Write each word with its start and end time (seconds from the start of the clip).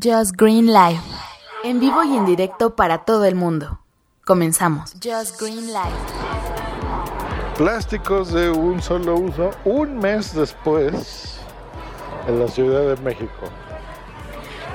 Just 0.00 0.36
Green 0.38 0.68
Live. 0.68 1.02
En 1.64 1.78
vivo 1.78 2.02
y 2.02 2.16
en 2.16 2.24
directo 2.24 2.74
para 2.74 3.04
todo 3.04 3.26
el 3.26 3.34
mundo. 3.34 3.78
Comenzamos. 4.24 4.94
Just 4.94 5.38
Green 5.38 5.66
Live. 5.66 5.98
Plásticos 7.58 8.32
de 8.32 8.48
un 8.48 8.80
solo 8.80 9.16
uso, 9.16 9.50
un 9.66 9.98
mes 9.98 10.34
después, 10.34 11.38
en 12.26 12.40
la 12.40 12.48
Ciudad 12.48 12.94
de 12.94 13.02
México. 13.02 13.44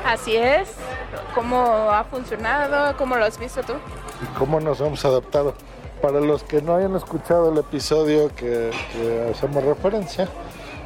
Así 0.05 0.35
es. 0.35 0.69
¿Cómo 1.33 1.63
ha 1.63 2.03
funcionado? 2.03 2.95
¿Cómo 2.97 3.15
lo 3.15 3.25
has 3.25 3.39
visto 3.39 3.63
tú? 3.63 3.73
¿Y 4.21 4.37
cómo 4.37 4.59
nos 4.59 4.79
hemos 4.81 5.03
adaptado? 5.03 5.55
Para 5.99 6.21
los 6.21 6.43
que 6.43 6.61
no 6.61 6.75
hayan 6.75 6.95
escuchado 6.95 7.51
el 7.51 7.57
episodio 7.57 8.29
que, 8.35 8.69
que 8.93 9.31
hacemos 9.31 9.63
referencia, 9.63 10.29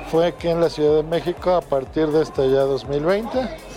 fue 0.09 0.25
aquí 0.27 0.47
en 0.47 0.61
la 0.61 0.69
Ciudad 0.69 0.95
de 0.95 1.03
México 1.03 1.51
a 1.51 1.61
partir 1.61 2.07
de 2.07 2.21
este 2.21 2.49
ya 2.49 2.61
2020. 2.61 3.70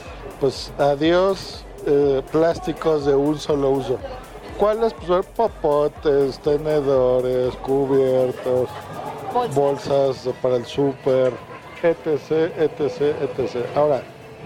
Pues 0.45 0.71
adiós 0.77 1.65
eh, 1.87 2.23
plásticos 2.31 3.07
de 3.07 3.15
un 3.15 3.39
solo 3.39 3.71
uso. 3.71 3.99
¿Cuáles? 4.59 4.93
Pues 4.93 5.25
popotes, 5.35 6.39
tenedores, 6.41 7.55
cubiertos, 7.63 8.69
bolsas 9.55 10.29
para 10.43 10.57
el 10.57 10.67
súper, 10.67 11.33
etc, 11.83 12.53
etc, 12.59 13.17
etc. 13.23 13.65
Ahora, 13.75 14.03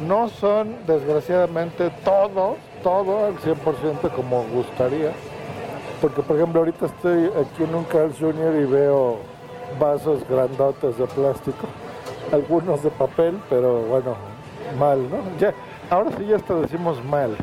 no 0.07 0.29
son 0.29 0.77
desgraciadamente 0.87 1.91
todo, 2.05 2.55
todo 2.85 3.27
al 3.27 3.37
100% 3.39 4.15
como 4.15 4.45
gustaría. 4.55 5.11
Porque 6.01 6.23
por 6.23 6.37
ejemplo 6.37 6.61
ahorita 6.61 6.87
estoy 6.87 7.25
aquí 7.25 7.65
en 7.65 7.75
un 7.75 7.83
Carl 7.83 8.15
Jr. 8.17 8.55
y 8.55 8.67
veo 8.67 9.17
vasos 9.81 10.21
grandotes 10.29 10.97
de 10.97 11.07
plástico, 11.09 11.67
algunos 12.31 12.85
de 12.85 12.91
papel, 12.91 13.41
pero 13.51 13.81
bueno, 13.81 14.15
mal, 14.79 15.03
¿no? 15.11 15.19
Ya, 15.41 15.53
ahora 15.91 16.11
sí 16.19 16.27
ya 16.27 16.37
hasta 16.37 16.55
decimos 16.55 17.03
mal. 17.05 17.37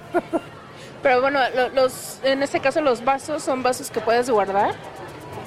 Pero 1.02 1.22
bueno, 1.22 1.40
lo- 1.56 1.70
los, 1.70 2.20
en 2.24 2.42
este 2.44 2.60
caso 2.60 2.82
los 2.82 3.04
vasos 3.04 3.44
son 3.44 3.62
vasos 3.64 3.92
que 3.92 4.02
puedes 4.02 4.30
guardar, 4.30 4.74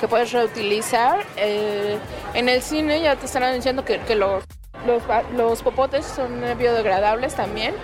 que 0.00 0.06
puedes 0.08 0.30
reutilizar. 0.32 1.20
Eh, 1.36 1.98
en 2.34 2.48
el 2.48 2.62
cine 2.62 3.00
ya 3.00 3.16
te 3.16 3.26
están 3.26 3.42
anunciando 3.42 3.84
que, 3.84 3.98
los, 4.14 4.44
los, 4.86 5.02
los 5.36 5.62
popotes 5.62 6.04
son 6.06 6.40
biodegradables 6.58 7.34
también, 7.34 7.74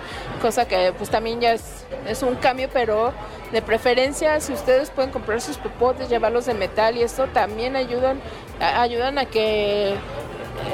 cosa 0.41 0.65
que 0.67 0.93
pues 0.97 1.09
también 1.09 1.41
ya 1.41 1.51
es, 1.53 1.85
es 2.07 2.23
un 2.23 2.35
cambio, 2.35 2.69
pero 2.71 3.11
de 3.51 3.61
preferencia 3.61 4.39
si 4.39 4.53
ustedes 4.53 4.89
pueden 4.89 5.11
comprar 5.11 5.41
sus 5.41 5.57
popotes, 5.57 6.09
llevarlos 6.09 6.45
de 6.45 6.53
metal 6.53 6.95
y 6.97 7.03
esto 7.03 7.27
también 7.27 7.75
ayudan, 7.75 8.19
ayudan 8.59 9.17
a 9.17 9.25
que 9.25 9.95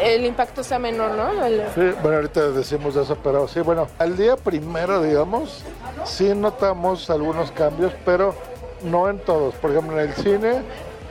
el 0.02 0.26
impacto 0.26 0.64
sea 0.64 0.80
menor, 0.80 1.12
¿no? 1.12 1.32
Sí, 1.76 1.96
bueno, 2.02 2.18
ahorita 2.18 2.52
decimos 2.52 2.96
de 2.96 3.04
eso, 3.04 3.18
pero 3.24 3.48
sí, 3.48 3.60
bueno, 3.62 3.88
al 4.00 4.18
día 4.18 4.36
primero, 4.36 5.02
digamos, 5.02 5.64
sí 6.06 6.34
notamos 6.36 7.10
algunos 7.10 7.52
cambios, 7.52 7.94
pero 8.06 8.36
no 8.84 9.10
en 9.10 9.20
todos. 9.20 9.56
Por 9.56 9.72
ejemplo, 9.72 10.00
en 10.00 10.10
el 10.10 10.16
cine 10.16 10.62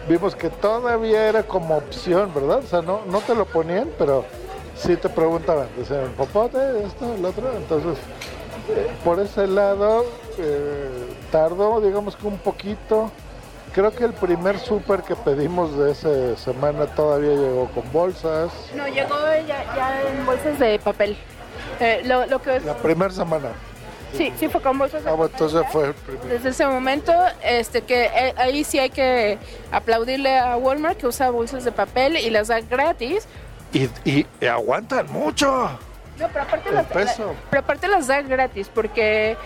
vimos 0.08 0.34
que 0.34 0.50
todavía 0.50 1.28
era 1.28 1.42
como 1.42 1.76
opción, 1.76 2.32
¿verdad? 2.34 2.58
O 2.58 2.66
sea, 2.66 2.82
no, 2.82 3.00
no 3.06 3.20
te 3.20 3.34
lo 3.34 3.44
ponían, 3.44 3.88
pero 3.98 4.24
sí 4.76 4.96
te 4.96 5.08
preguntaban, 5.08 5.68
decían, 5.76 6.12
popote, 6.16 6.58
esto, 6.84 7.14
el 7.14 7.24
otro. 7.24 7.52
Entonces, 7.56 7.98
eh, 8.70 8.90
por 9.04 9.20
ese 9.20 9.46
lado, 9.46 10.04
eh, 10.38 11.14
tardó, 11.30 11.80
digamos 11.80 12.16
que 12.16 12.26
un 12.26 12.38
poquito. 12.38 13.10
Creo 13.72 13.92
que 13.92 14.04
el 14.04 14.12
primer 14.12 14.58
súper 14.58 15.02
que 15.02 15.14
pedimos 15.14 15.76
de 15.78 15.92
esa 15.92 16.36
semana 16.36 16.86
todavía 16.86 17.30
llegó 17.30 17.68
con 17.72 17.90
bolsas. 17.92 18.50
No, 18.74 18.86
llegó 18.88 19.14
ya, 19.46 19.64
ya 19.76 20.02
en 20.10 20.26
bolsas 20.26 20.58
de 20.58 20.78
papel. 20.80 21.16
Eh, 21.78 22.02
lo, 22.04 22.26
lo 22.26 22.42
que 22.42 22.56
es, 22.56 22.64
La 22.64 22.74
primera 22.76 23.12
semana. 23.12 23.48
sí, 24.12 24.32
sí 24.38 24.48
fue 24.48 24.60
con 24.60 24.76
bolsas 24.76 25.04
de 25.04 25.10
Ah, 25.10 25.14
bueno, 25.14 25.30
entonces 25.32 25.62
fue 25.70 25.86
el 25.86 25.94
primero. 25.94 26.28
Desde 26.28 26.48
ese 26.48 26.66
momento, 26.66 27.12
este 27.44 27.82
que 27.82 28.06
eh, 28.06 28.34
ahí 28.36 28.64
sí 28.64 28.78
hay 28.80 28.90
que 28.90 29.38
aplaudirle 29.70 30.36
a 30.38 30.56
Walmart 30.56 30.98
que 30.98 31.06
usa 31.06 31.30
bolsas 31.30 31.62
de 31.64 31.70
papel 31.70 32.16
y 32.16 32.28
las 32.30 32.48
da 32.48 32.60
gratis. 32.60 33.28
Y, 33.72 33.84
y- 34.04 34.26
y 34.40 34.46
aguantan 34.46 35.06
mucho. 35.12 35.46
No, 36.18 36.28
pero 36.32 36.42
aparte, 36.42 36.68
El 36.70 36.74
las, 36.74 36.86
peso. 36.86 37.26
la- 37.26 37.50
pero 37.50 37.60
aparte 37.62 37.86
las 37.88 38.08
da 38.08 38.20
gratis 38.22 38.68
porque 38.74 39.36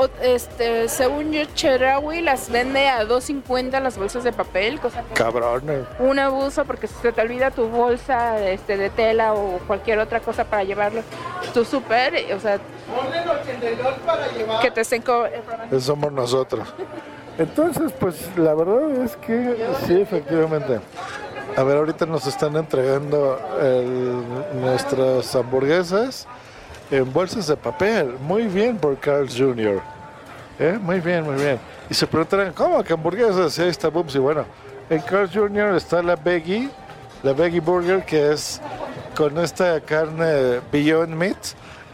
o- 0.00 0.08
este 0.22 0.88
según 0.88 1.32
yo 1.32 1.44
Chedraui 1.54 2.20
las 2.20 2.50
vende 2.50 2.88
a 2.88 3.04
2.50 3.04 3.80
las 3.80 3.96
bolsas 3.98 4.24
de 4.24 4.32
papel, 4.32 4.80
cosa 4.80 5.02
que 5.02 5.14
Cabrones. 5.14 5.84
un 5.98 6.18
abuso 6.18 6.64
porque 6.64 6.86
si 6.86 6.94
se 7.02 7.12
te 7.12 7.20
olvida 7.20 7.50
tu 7.50 7.68
bolsa 7.68 8.38
este, 8.48 8.76
de 8.76 8.90
tela 8.90 9.34
o 9.34 9.58
cualquier 9.66 9.98
otra 10.00 10.20
cosa 10.20 10.44
para 10.44 10.64
llevarlo 10.64 11.02
tu 11.54 11.64
súper, 11.64 12.32
o 12.34 12.40
sea, 12.40 12.58
que 14.62 14.70
te 14.70 14.80
estén 14.80 15.02
co- 15.02 15.26
Eso 15.26 15.80
somos 15.80 16.12
nosotros. 16.12 16.66
Entonces, 17.38 17.92
pues 18.00 18.16
la 18.36 18.54
verdad 18.54 18.90
es 19.04 19.16
que 19.16 19.56
sí, 19.86 20.00
efectivamente. 20.00 20.80
A 21.56 21.62
ver, 21.62 21.76
ahorita 21.76 22.06
nos 22.06 22.26
están 22.26 22.56
entregando 22.56 23.38
el- 23.60 24.60
nuestras 24.60 25.34
hamburguesas 25.36 26.26
en 26.90 27.12
bolsas 27.12 27.46
de 27.46 27.56
papel. 27.56 28.16
Muy 28.20 28.44
bien 28.44 28.78
por 28.78 28.98
Carl 28.98 29.28
Jr. 29.28 29.80
¿Eh? 30.58 30.78
Muy 30.80 31.00
bien, 31.00 31.24
muy 31.24 31.36
bien. 31.36 31.58
Y 31.88 31.94
se 31.94 32.06
preguntarán, 32.06 32.52
¿cómo 32.52 32.82
que 32.82 32.92
hamburguesas? 32.92 33.58
Y 33.58 33.62
ahí 33.62 33.68
está 33.68 33.88
Bumsy. 33.88 34.18
Bueno, 34.18 34.44
en 34.90 35.00
Carl 35.00 35.30
Jr. 35.32 35.76
está 35.76 36.02
la 36.02 36.16
Veggie, 36.16 36.68
la 37.22 37.32
Veggie 37.32 37.60
Burger, 37.60 38.04
que 38.04 38.32
es 38.32 38.60
con 39.14 39.38
esta 39.38 39.80
carne 39.80 40.60
Beyond 40.72 41.14
Meat. 41.14 41.36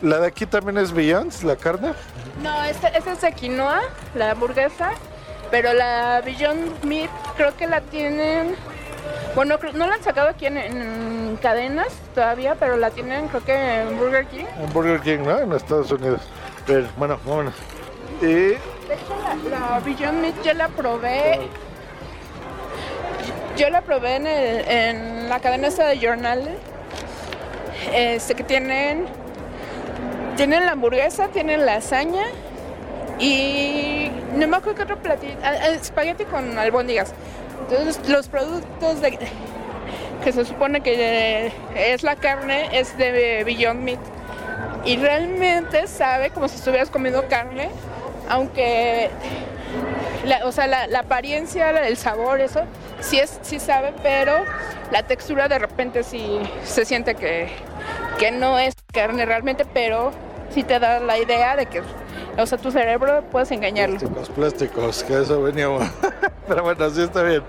La 0.03 0.19
de 0.19 0.27
aquí 0.27 0.47
también 0.47 0.79
es 0.79 0.93
Beyond, 0.93 1.43
la 1.43 1.57
carne. 1.57 1.93
No, 2.43 2.65
esta, 2.65 2.89
esta 2.89 3.13
es 3.13 3.21
de 3.21 3.33
quinoa, 3.33 3.81
la 4.15 4.33
hamburguesa, 4.33 4.93
pero 5.51 5.73
la 5.73 6.21
Beyond 6.25 6.85
Meat 6.85 7.11
creo 7.37 7.57
que 7.57 7.67
la 7.67 7.81
tienen... 7.81 8.55
Bueno, 9.35 9.59
no 9.73 9.87
la 9.87 9.95
han 9.95 10.03
sacado 10.03 10.29
aquí 10.29 10.47
en, 10.47 10.57
en 10.57 11.39
cadenas 11.43 11.89
todavía, 12.15 12.55
pero 12.55 12.77
la 12.77 12.91
tienen 12.91 13.27
creo 13.29 13.45
que 13.45 13.81
en 13.81 13.99
Burger 13.99 14.27
King. 14.27 14.45
Un 14.61 14.73
Burger 14.73 15.01
King, 15.01 15.19
¿no? 15.25 15.39
En 15.41 15.53
Estados 15.53 15.91
Unidos. 15.91 16.21
Bien, 16.69 16.89
bueno, 16.97 17.19
vámonos. 17.25 17.55
Y 18.21 18.27
De 18.27 18.53
hecho, 18.55 19.49
la, 19.51 19.59
la 19.71 19.81
Beyond 19.81 20.21
Meat 20.21 20.35
yo 20.45 20.55
la 20.55 20.69
probé. 20.69 21.41
Yo 23.57 23.71
la 23.71 23.81
probé 23.83 24.17
en, 24.17 24.27
el- 24.27 24.69
en 24.69 25.29
la 25.29 25.41
cadena 25.41 25.69
esta 25.69 25.87
de 25.89 25.99
Journal. 25.99 26.49
Este, 27.93 28.35
que 28.37 28.45
tienen. 28.45 29.07
Tienen 30.37 30.65
la 30.67 30.73
hamburguesa, 30.73 31.29
tienen 31.29 31.67
lasaña 31.67 32.25
y. 33.19 34.11
No 34.35 34.47
me 34.49 34.57
acuerdo 34.57 34.77
qué 34.77 34.83
otro 34.85 34.97
platillo. 34.99 35.35
ah, 35.45 35.53
ah, 35.61 35.69
Espagueti 35.69 36.25
con 36.25 36.57
albóndigas. 36.59 37.13
Entonces, 37.69 38.09
los 38.09 38.29
productos 38.29 39.01
de, 39.01 39.19
que 40.23 40.33
se 40.33 40.45
supone 40.45 40.81
que 40.81 41.53
es 41.75 42.03
la 42.03 42.17
carne 42.17 42.79
es 42.79 42.97
de 42.99 43.43
Beyond 43.45 43.81
Meat 43.81 44.01
y 44.85 44.97
realmente 44.97 45.87
sabe 45.87 46.31
como 46.31 46.49
si 46.49 46.57
estuvieras 46.57 46.91
comiendo 46.91 47.27
carne, 47.29 47.71
aunque, 48.29 49.11
la, 50.27 50.47
o 50.47 50.53
sea, 50.53 50.67
la, 50.67 50.99
apariencia, 50.99 51.71
el 51.87 51.97
sabor, 51.97 52.41
eso, 52.41 52.61
sí, 53.01 53.19
es, 53.19 53.39
sí 53.43 53.59
sabe, 53.59 53.95
pero 54.03 54.45
la 54.91 55.03
textura 55.05 55.49
de 55.49 55.59
repente 55.59 56.03
sí 56.03 56.41
se 56.65 56.85
siente 56.85 57.15
que, 57.15 57.49
que 58.19 58.31
no 58.31 58.59
es 58.59 58.75
carne 58.93 59.25
realmente, 59.25 59.65
pero 59.65 60.13
sí 60.51 60.63
te 60.63 60.79
da 60.79 61.01
la 61.01 61.19
idea 61.19 61.57
de 61.57 61.67
que, 61.67 61.83
o 62.37 62.47
sea, 62.47 62.59
tu 62.59 62.71
cerebro 62.71 63.25
puedes 63.33 63.51
engañarlo. 63.51 63.99
plásticos, 63.99 64.29
plásticos, 64.31 65.05
que 65.05 65.23
eso 65.23 65.43
veníamos. 65.43 65.83
Pero 66.49 66.63
bueno, 66.63 66.91
sí 66.91 67.03
está 67.03 67.23
bien. 67.23 67.43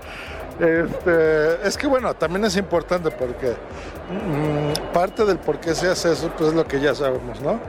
Este, 0.58 1.68
es 1.68 1.76
que 1.76 1.86
bueno, 1.86 2.14
también 2.14 2.44
es 2.46 2.56
importante 2.56 3.10
porque 3.10 3.50
mm, 3.50 4.92
parte 4.92 5.24
del 5.26 5.38
por 5.38 5.60
qué 5.60 5.74
se 5.74 5.88
hace 5.88 6.12
eso, 6.12 6.30
pues 6.36 6.50
es 6.50 6.56
lo 6.56 6.66
que 6.66 6.80
ya 6.80 6.94
sabemos, 6.94 7.40
¿no? 7.42 7.60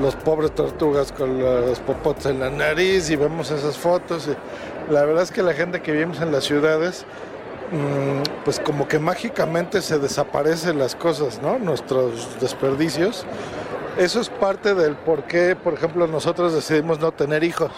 Los 0.00 0.14
pobres 0.14 0.52
tortugas 0.54 1.10
con 1.10 1.40
los 1.40 1.80
popotes 1.80 2.26
en 2.26 2.38
la 2.38 2.50
nariz 2.50 3.10
y 3.10 3.16
vemos 3.16 3.50
esas 3.50 3.76
fotos. 3.76 4.28
La 4.88 5.04
verdad 5.04 5.24
es 5.24 5.32
que 5.32 5.42
la 5.42 5.52
gente 5.52 5.82
que 5.82 5.90
vivimos 5.90 6.20
en 6.20 6.30
las 6.30 6.44
ciudades, 6.44 7.04
mm, 7.72 8.44
pues 8.44 8.60
como 8.60 8.86
que 8.86 9.00
mágicamente 9.00 9.82
se 9.82 9.98
desaparecen 9.98 10.78
las 10.78 10.94
cosas, 10.94 11.42
¿no? 11.42 11.58
Nuestros 11.58 12.38
desperdicios. 12.40 13.26
Eso 13.98 14.20
es 14.20 14.28
parte 14.28 14.74
del 14.74 14.94
por 14.94 15.24
qué, 15.24 15.56
por 15.56 15.74
ejemplo, 15.74 16.06
nosotros 16.06 16.54
decidimos 16.54 17.00
no 17.00 17.10
tener 17.10 17.42
hijos. 17.42 17.72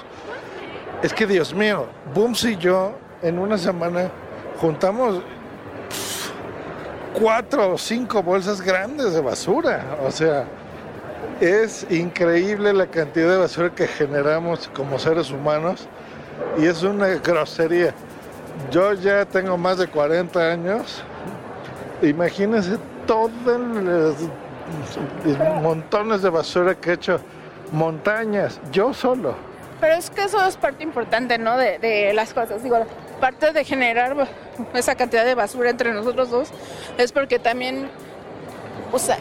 Es 1.02 1.14
que 1.14 1.26
Dios 1.26 1.54
mío, 1.54 1.86
Booms 2.14 2.44
y 2.44 2.56
yo 2.58 2.92
en 3.22 3.38
una 3.38 3.56
semana 3.56 4.10
juntamos 4.60 5.22
cuatro 7.18 7.72
o 7.72 7.78
cinco 7.78 8.22
bolsas 8.22 8.60
grandes 8.60 9.14
de 9.14 9.20
basura. 9.22 9.96
O 10.06 10.10
sea, 10.10 10.44
es 11.40 11.90
increíble 11.90 12.74
la 12.74 12.86
cantidad 12.86 13.30
de 13.30 13.38
basura 13.38 13.70
que 13.70 13.86
generamos 13.86 14.68
como 14.74 14.98
seres 14.98 15.30
humanos 15.30 15.88
y 16.58 16.66
es 16.66 16.82
una 16.82 17.08
grosería. 17.08 17.94
Yo 18.70 18.92
ya 18.92 19.24
tengo 19.24 19.56
más 19.56 19.78
de 19.78 19.86
40 19.86 20.52
años. 20.52 21.02
Imagínense 22.02 22.76
todos 23.06 23.30
los 23.48 24.16
montones 25.62 26.20
de 26.20 26.28
basura 26.28 26.74
que 26.74 26.90
he 26.90 26.94
hecho 26.94 27.20
montañas, 27.72 28.60
yo 28.70 28.92
solo. 28.92 29.49
Pero 29.80 29.94
es 29.94 30.10
que 30.10 30.24
eso 30.24 30.44
es 30.46 30.56
parte 30.56 30.82
importante, 30.82 31.38
¿no? 31.38 31.56
De, 31.56 31.78
de 31.78 32.12
las 32.12 32.34
cosas. 32.34 32.62
Digo, 32.62 32.84
parte 33.20 33.52
de 33.52 33.64
generar 33.64 34.28
esa 34.74 34.94
cantidad 34.94 35.24
de 35.24 35.34
basura 35.34 35.70
entre 35.70 35.92
nosotros 35.92 36.30
dos 36.30 36.48
es 36.98 37.12
porque 37.12 37.38
también 37.38 37.88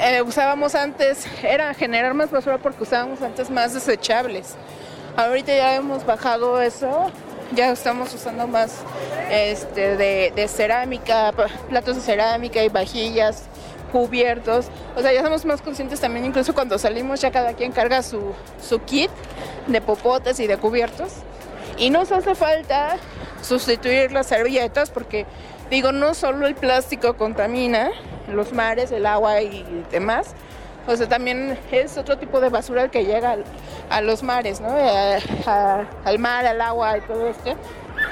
eh, 0.01 0.21
usábamos 0.23 0.73
antes, 0.73 1.27
era 1.43 1.73
generar 1.73 2.13
más 2.13 2.31
basura 2.31 2.57
porque 2.57 2.83
usábamos 2.83 3.21
antes 3.21 3.49
más 3.49 3.73
desechables. 3.73 4.55
Ahorita 5.15 5.55
ya 5.55 5.75
hemos 5.75 6.05
bajado 6.05 6.59
eso, 6.61 7.11
ya 7.53 7.71
estamos 7.71 8.13
usando 8.13 8.47
más 8.47 8.77
este, 9.29 9.95
de, 9.95 10.33
de 10.35 10.47
cerámica, 10.47 11.31
platos 11.69 11.97
de 11.97 12.01
cerámica 12.01 12.63
y 12.63 12.69
vajillas, 12.69 13.43
cubiertos. 13.91 14.67
O 14.95 15.01
sea, 15.01 15.11
ya 15.13 15.23
somos 15.23 15.45
más 15.45 15.61
conscientes 15.61 15.99
también, 15.99 16.25
incluso 16.25 16.53
cuando 16.53 16.77
salimos 16.77 17.21
ya 17.21 17.31
cada 17.31 17.53
quien 17.53 17.71
carga 17.71 18.01
su, 18.03 18.33
su 18.61 18.79
kit 18.79 19.11
de 19.67 19.81
popotes 19.81 20.39
y 20.39 20.47
de 20.47 20.57
cubiertos. 20.57 21.11
Y 21.77 21.89
nos 21.89 22.11
hace 22.11 22.35
falta 22.35 22.97
sustituir 23.41 24.11
las 24.11 24.27
servilletas 24.27 24.89
porque, 24.89 25.25
digo, 25.69 25.91
no 25.91 26.13
solo 26.13 26.45
el 26.47 26.55
plástico 26.55 27.15
contamina 27.15 27.89
los 28.27 28.51
mares, 28.53 28.91
el 28.91 29.05
agua 29.05 29.41
y 29.41 29.65
demás, 29.91 30.33
o 30.87 30.95
sea, 30.95 31.07
también 31.07 31.57
es 31.71 31.97
otro 31.97 32.17
tipo 32.17 32.39
de 32.41 32.49
basura 32.49 32.89
que 32.89 33.05
llega 33.05 33.31
al- 33.31 33.45
a 33.89 34.01
los 34.01 34.23
mares, 34.23 34.59
¿no? 34.59 34.69
Al 36.05 36.19
mar, 36.19 36.45
al 36.45 36.61
agua 36.61 36.97
y 36.97 37.01
todo 37.01 37.27
esto. 37.27 37.55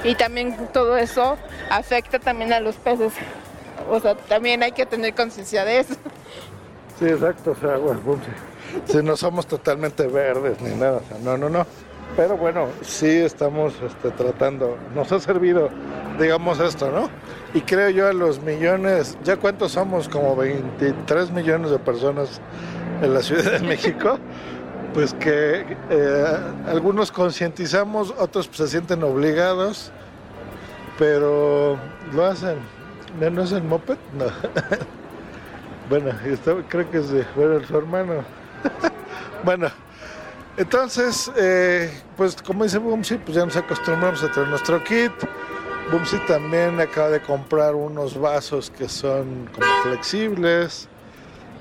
Y 0.04 0.16
también 0.16 0.56
todo 0.74 0.98
eso 0.98 1.38
afecta 1.70 2.20
también 2.20 2.54
a 2.54 2.60
los 2.60 2.76
peces. 2.76 3.14
O 3.90 4.00
sea, 4.00 4.16
también 4.16 4.64
hay 4.64 4.72
que 4.72 4.86
tener 4.86 5.14
conciencia 5.14 5.66
de 5.66 5.80
eso. 5.80 5.96
Sí, 7.00 7.06
exacto, 7.06 7.52
o 7.52 7.56
sea, 7.56 7.78
bueno, 7.78 8.00
pues, 8.04 8.20
sí. 8.22 8.32
Sí, 8.94 8.98
no 9.04 9.16
somos 9.16 9.48
totalmente 9.48 10.08
verdes 10.08 10.60
ni 10.62 10.76
nada, 10.76 10.98
o 10.98 11.04
sea, 11.08 11.18
no, 11.24 11.38
no, 11.38 11.50
no. 11.50 11.66
Pero 12.16 12.38
bueno, 12.38 12.68
sí 12.82 13.08
estamos 13.08 13.74
este, 13.86 14.10
tratando, 14.12 14.78
nos 14.96 15.12
ha 15.12 15.20
servido, 15.20 15.70
digamos, 16.20 16.60
esto, 16.60 16.90
¿no? 16.92 17.10
Y 17.54 17.62
creo 17.62 17.90
yo 17.90 18.08
a 18.08 18.14
los 18.14 18.42
millones, 18.42 19.18
¿ya 19.24 19.38
cuántos 19.38 19.74
somos? 19.74 20.10
Como 20.10 20.36
23 20.36 21.32
millones 21.32 21.70
de 21.72 21.80
personas 21.80 22.42
en 23.02 23.14
la 23.14 23.22
Ciudad 23.22 23.60
de 23.60 23.60
México. 23.60 24.20
Pues 24.94 25.14
que 25.14 25.78
eh, 25.92 26.38
algunos 26.66 27.12
concientizamos, 27.12 28.16
otros 28.18 28.50
se 28.52 28.68
sienten 28.68 29.04
obligados, 29.04 29.92
pero 30.98 31.78
lo 32.14 32.26
hacen. 32.26 32.58
¿No, 33.20 33.30
no 33.30 33.44
es 33.44 33.52
el 33.52 33.64
moped? 33.64 33.98
No. 34.18 34.26
Bueno, 35.90 36.12
creo 36.68 36.92
que 36.92 37.02
sí. 37.02 37.22
Bueno, 37.34 37.66
su 37.66 37.78
hermano. 37.78 38.16
bueno, 39.46 39.70
entonces, 40.58 41.32
eh, 41.38 42.02
pues 42.18 42.36
como 42.42 42.66
dice 42.66 42.78
Bumsy, 42.78 43.16
pues 43.20 43.38
ya 43.38 43.46
nos 43.46 43.56
acostumbramos 43.56 44.22
a 44.22 44.30
traer 44.30 44.50
nuestro 44.50 44.84
kit. 44.84 45.14
Bumsy 45.90 46.18
también 46.28 46.78
acaba 46.82 47.08
de 47.10 47.22
comprar 47.22 47.74
unos 47.74 48.20
vasos 48.20 48.70
que 48.70 48.90
son 48.90 49.50
como 49.56 49.66
flexibles. 49.84 50.90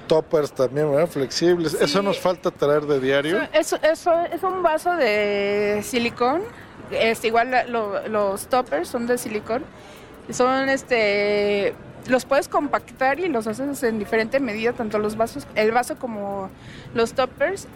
Toppers 0.09 0.50
también, 0.52 0.91
¿verdad? 0.91 1.06
Flexibles. 1.09 1.70
Sí. 1.73 1.79
Eso 1.85 2.02
nos 2.02 2.19
falta 2.19 2.50
traer 2.50 2.82
de 2.85 2.99
diario. 2.99 3.41
Eso, 3.52 3.76
eso 3.81 4.12
es 4.32 4.43
un 4.43 4.61
vaso 4.61 4.97
de 4.97 5.82
silicón. 5.85 6.43
Es 6.91 7.25
igual 7.25 7.52
la- 7.52 7.64
lo- 7.64 8.09
los 8.09 8.49
toppers 8.49 8.88
son 8.88 9.06
de 9.06 9.19
silicón. 9.19 9.62
Son 10.31 10.69
este 10.69 11.75
los 12.08 12.25
puedes 12.25 12.49
compactar 12.49 13.19
y 13.20 13.28
los 13.28 13.46
haces 13.46 13.82
en 13.82 13.99
diferente 13.99 14.40
medida, 14.40 14.73
tanto 14.73 14.99
los 14.99 15.17
vasos, 15.17 15.46
el 15.55 15.73
vaso 15.73 15.96
como 15.96 16.50
los 16.94 17.14
toppers. 17.14 17.67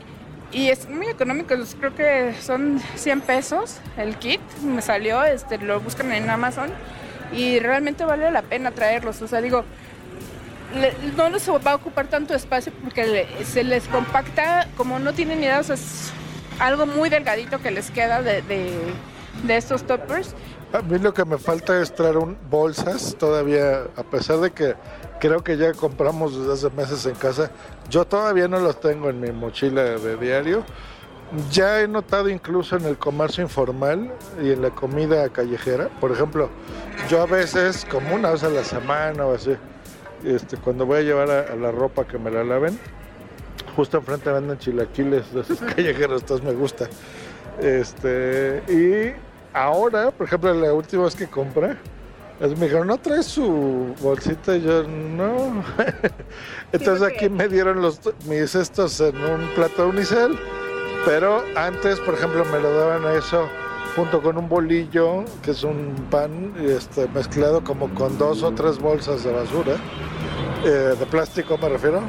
Y 0.53 0.69
es 0.69 0.89
muy 0.89 1.07
económico, 1.07 1.55
creo 1.79 1.95
que 1.95 2.35
son 2.41 2.81
100 2.97 3.21
pesos 3.21 3.79
el 3.97 4.17
kit. 4.17 4.41
Me 4.65 4.83
salió, 4.83 5.23
este, 5.23 5.59
lo 5.59 5.81
buscan 5.81 6.13
en 6.13 6.29
Amazon 6.29 6.71
y 7.33 7.61
realmente 7.61 8.05
vale 8.05 8.31
la 8.31 8.43
pena 8.43 8.73
traerlos. 8.73 9.23
O 9.23 9.29
sea, 9.29 9.41
digo, 9.41 9.65
no 11.17 11.29
les 11.31 11.49
va 11.49 11.73
a 11.73 11.75
ocupar 11.77 12.09
tanto 12.09 12.35
espacio 12.35 12.73
porque 12.83 13.27
se 13.45 13.63
les 13.63 13.87
compacta, 13.89 14.69
como 14.77 14.99
no 14.99 15.13
tienen 15.13 15.39
idea, 15.39 15.61
o 15.61 15.63
sea, 15.63 15.77
es 15.77 16.13
algo 16.59 16.87
muy 16.87 17.11
delgadito 17.11 17.61
que 17.61 17.71
les 17.71 17.91
queda 17.91 18.23
de, 18.23 18.43
de, 18.43 18.77
de 19.45 19.57
estos 19.57 19.87
toppers. 19.87 20.35
A 20.73 20.83
mí 20.83 21.01
lo 21.01 21.13
que 21.13 21.25
me 21.25 21.37
falta 21.37 21.83
es 21.83 21.93
traer 21.93 22.17
un, 22.17 22.39
bolsas 22.49 23.17
todavía, 23.19 23.87
a 23.97 24.05
pesar 24.05 24.39
de 24.39 24.53
que 24.53 24.77
creo 25.19 25.43
que 25.43 25.57
ya 25.57 25.73
compramos 25.73 26.39
desde 26.39 26.53
hace 26.53 26.77
meses 26.77 27.07
en 27.07 27.17
casa, 27.17 27.51
yo 27.89 28.05
todavía 28.05 28.47
no 28.47 28.61
los 28.61 28.79
tengo 28.79 29.11
en 29.11 29.21
mi 29.21 29.33
mochila 29.33 29.83
de 29.83 30.17
diario. 30.17 30.63
Ya 31.51 31.81
he 31.81 31.89
notado 31.89 32.29
incluso 32.29 32.77
en 32.77 32.85
el 32.85 32.99
comercio 32.99 33.43
informal 33.43 34.13
y 34.41 34.53
en 34.53 34.63
la 34.63 34.71
comida 34.71 35.29
callejera, 35.31 35.89
por 36.01 36.13
ejemplo, 36.13 36.49
yo 37.09 37.21
a 37.21 37.27
veces, 37.27 37.85
como 37.91 38.15
una 38.15 38.31
vez 38.31 38.45
a 38.45 38.49
la 38.49 38.63
semana 38.63 39.27
o 39.27 39.35
así, 39.35 39.57
este, 40.25 40.57
cuando 40.57 40.87
voy 40.87 40.99
a 40.99 41.03
llevar 41.03 41.31
a, 41.31 41.57
la 41.57 41.73
ropa 41.73 42.05
que 42.05 42.17
me 42.17 42.31
la 42.31 42.45
laven, 42.45 42.79
justo 43.75 43.97
enfrente 43.97 44.31
venden 44.31 44.59
chilaquiles 44.59 45.35
de 45.35 45.41
esos 45.41 45.61
callejeros, 45.75 46.23
entonces 46.23 46.47
me 46.47 46.53
gusta. 46.53 46.89
Este, 47.61 48.63
y 48.69 49.30
ahora, 49.53 50.11
por 50.11 50.27
ejemplo, 50.27 50.53
la 50.55 50.73
última 50.73 51.05
vez 51.05 51.15
que 51.15 51.27
compré, 51.27 51.77
me 52.41 52.49
dijeron, 52.49 52.87
¿no 52.87 52.99
traes 52.99 53.27
su 53.27 53.95
bolsita? 54.01 54.57
Y 54.57 54.63
yo, 54.63 54.85
no. 54.85 55.63
Entonces 56.73 57.07
aquí 57.07 57.29
me 57.29 57.49
dieron 57.49 57.83
los, 57.83 58.01
mis 58.27 58.55
estos 58.55 59.01
en 59.01 59.17
un 59.17 59.47
plato 59.55 59.83
de 59.83 59.89
unicel, 59.89 60.39
pero 61.05 61.45
antes, 61.55 62.01
por 62.01 62.15
ejemplo, 62.15 62.45
me 62.47 62.59
lo 62.61 62.73
daban 62.73 63.05
a 63.05 63.13
eso 63.13 63.49
junto 63.95 64.23
con 64.23 64.39
un 64.39 64.49
bolillo, 64.49 65.25
que 65.43 65.51
es 65.51 65.65
un 65.65 65.95
pan 66.11 66.55
este, 66.61 67.09
mezclado 67.09 67.63
como 67.63 67.93
con 67.95 68.17
dos 68.19 68.43
o 68.43 68.53
tres 68.53 68.79
bolsas 68.79 69.25
de 69.25 69.33
basura, 69.33 69.75
eh, 70.65 70.95
de 70.99 71.07
plástico 71.07 71.59
me 71.59 71.69
refiero, 71.69 72.01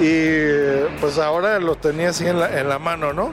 y 0.00 1.00
pues 1.00 1.18
ahora 1.18 1.58
lo 1.60 1.76
tenía 1.76 2.10
así 2.10 2.26
en 2.26 2.40
la, 2.40 2.58
en 2.58 2.68
la 2.68 2.78
mano, 2.78 3.12
¿no? 3.12 3.32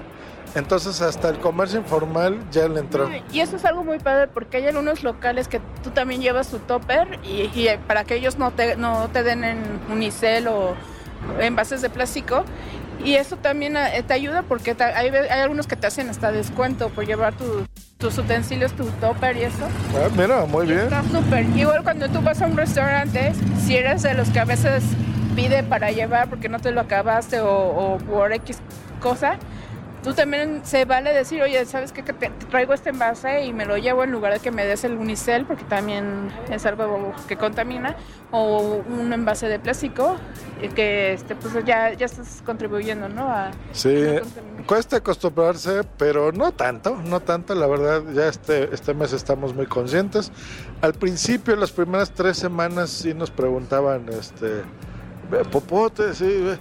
Entonces 0.55 1.01
hasta 1.01 1.29
el 1.29 1.39
comercio 1.39 1.79
informal 1.79 2.39
ya 2.51 2.67
le 2.67 2.79
entró. 2.81 3.09
Y 3.31 3.39
eso 3.39 3.55
es 3.55 3.65
algo 3.65 3.83
muy 3.83 3.99
padre 3.99 4.27
porque 4.27 4.57
hay 4.57 4.67
algunos 4.67 5.03
locales 5.03 5.47
que 5.47 5.59
tú 5.83 5.91
también 5.91 6.21
llevas 6.21 6.49
tu 6.49 6.59
topper 6.59 7.19
y, 7.23 7.43
y 7.57 7.67
para 7.87 8.03
que 8.03 8.15
ellos 8.15 8.37
no 8.37 8.51
te, 8.51 8.75
no 8.75 9.09
te 9.09 9.23
den 9.23 9.43
en 9.43 9.59
unicel 9.89 10.47
o 10.47 10.75
envases 11.39 11.81
de 11.81 11.89
plástico. 11.89 12.43
Y 13.03 13.15
eso 13.15 13.35
también 13.37 13.75
eh, 13.77 14.03
te 14.05 14.13
ayuda 14.13 14.43
porque 14.43 14.75
te- 14.75 14.83
hay, 14.83 15.09
hay 15.09 15.39
algunos 15.41 15.65
que 15.67 15.75
te 15.75 15.87
hacen 15.87 16.09
hasta 16.09 16.31
descuento 16.31 16.89
por 16.89 17.05
llevar 17.05 17.33
tu- 17.33 17.65
tus 17.97 18.17
utensilios, 18.17 18.73
tu 18.73 18.83
topper 18.99 19.37
y 19.37 19.43
eso. 19.43 19.63
Ah, 19.95 20.09
mira, 20.15 20.45
muy 20.45 20.65
bien. 20.67 20.79
Está 20.81 21.01
súper. 21.03 21.45
Igual 21.55 21.83
cuando 21.83 22.09
tú 22.09 22.21
vas 22.21 22.41
a 22.41 22.47
un 22.47 22.57
restaurante, 22.57 23.31
si 23.65 23.75
eres 23.77 24.03
de 24.03 24.13
los 24.13 24.29
que 24.29 24.39
a 24.39 24.45
veces 24.45 24.83
pide 25.35 25.63
para 25.63 25.91
llevar 25.91 26.29
porque 26.29 26.49
no 26.49 26.59
te 26.59 26.71
lo 26.71 26.81
acabaste 26.81 27.39
o, 27.39 27.49
o 27.49 27.97
por 27.99 28.33
X 28.33 28.57
cosa, 28.99 29.37
tú 30.03 30.13
también 30.13 30.61
se 30.63 30.85
vale 30.85 31.13
decir, 31.13 31.41
oye, 31.41 31.63
¿sabes 31.65 31.91
qué? 31.91 32.03
Que 32.03 32.13
te, 32.13 32.29
traigo 32.49 32.73
este 32.73 32.89
envase 32.89 33.45
y 33.45 33.53
me 33.53 33.65
lo 33.65 33.77
llevo 33.77 34.03
en 34.03 34.11
lugar 34.11 34.33
de 34.33 34.39
que 34.39 34.51
me 34.51 34.65
des 34.65 34.83
el 34.83 34.93
unicel 34.93 35.45
porque 35.45 35.63
también 35.65 36.31
es 36.49 36.65
algo 36.65 37.13
que 37.27 37.37
contamina 37.37 37.95
o 38.31 38.81
un 38.87 39.13
envase 39.13 39.47
de 39.47 39.59
plástico 39.59 40.17
y 40.61 40.69
que 40.69 41.13
este, 41.13 41.35
pues 41.35 41.53
ya, 41.65 41.93
ya 41.93 42.05
estás 42.05 42.41
contribuyendo, 42.45 43.09
¿no? 43.09 43.27
A, 43.27 43.51
Sí, 43.73 44.05
a 44.07 44.21
cuesta 44.65 44.97
acostumbrarse, 44.97 45.81
pero 45.97 46.31
no 46.31 46.51
tanto, 46.51 46.95
no 47.05 47.19
tanto, 47.19 47.55
la 47.55 47.67
verdad, 47.67 48.03
ya 48.13 48.27
este, 48.27 48.73
este 48.73 48.93
mes 48.93 49.13
estamos 49.13 49.53
muy 49.53 49.65
conscientes. 49.65 50.31
Al 50.81 50.93
principio, 50.93 51.55
las 51.55 51.71
primeras 51.71 52.11
tres 52.11 52.37
semanas 52.37 52.89
sí 52.89 53.13
nos 53.13 53.31
preguntaban, 53.31 54.07
este, 54.09 54.61
"Ve, 55.29 55.43
popote, 55.51 56.13
sí. 56.13 56.57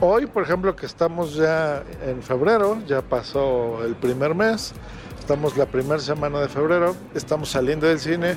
Ve". 0.00 0.06
Hoy, 0.06 0.26
por 0.26 0.42
ejemplo, 0.42 0.74
que 0.74 0.86
estamos 0.86 1.34
ya 1.34 1.82
en 2.04 2.22
febrero, 2.22 2.78
ya 2.86 3.02
pasó 3.02 3.84
el 3.84 3.94
primer 3.94 4.34
mes, 4.34 4.72
estamos 5.18 5.56
la 5.56 5.66
primera 5.66 5.98
semana 5.98 6.40
de 6.40 6.48
febrero, 6.48 6.94
estamos 7.14 7.50
saliendo 7.50 7.86
del 7.86 7.98
cine. 7.98 8.36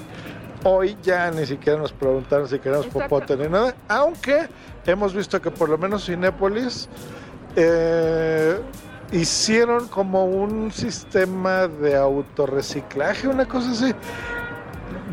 Hoy 0.63 0.95
ya 1.01 1.31
ni 1.31 1.45
siquiera 1.45 1.79
nos 1.79 1.91
preguntaron 1.91 2.47
si 2.47 2.59
queremos 2.59 2.85
popote 2.87 3.35
ni 3.35 3.47
nada, 3.47 3.73
aunque 3.87 4.47
hemos 4.85 5.13
visto 5.13 5.41
que 5.41 5.49
por 5.49 5.69
lo 5.69 5.77
menos 5.77 6.05
Cinépolis 6.05 6.87
eh, 7.55 8.59
hicieron 9.11 9.87
como 9.87 10.25
un 10.25 10.71
sistema 10.71 11.67
de 11.67 11.95
autorreciclaje, 11.95 13.27
una 13.27 13.47
cosa 13.47 13.71
así. 13.71 13.93